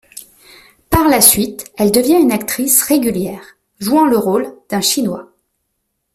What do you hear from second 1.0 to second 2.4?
la suite, elle devient une